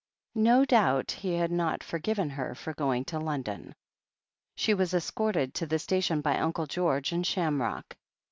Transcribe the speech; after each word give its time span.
No 0.41 0.65
doubt 0.65 1.11
he 1.11 1.35
had 1.35 1.51
not 1.51 1.83
forgiven 1.83 2.31
her 2.31 2.55
for 2.55 2.73
going 2.73 3.05
to 3.05 3.19
London. 3.19 3.75
She 4.55 4.73
was 4.73 4.95
escorted 4.95 5.53
to 5.53 5.67
the 5.67 5.77
station 5.77 6.21
by 6.21 6.39
Uncle 6.39 6.65
George 6.65 7.11
and 7.11 7.23
Shamrock. 7.23 7.95